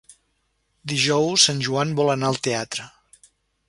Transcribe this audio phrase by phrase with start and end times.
[0.93, 2.93] Dijous en Joan vol anar al teatre.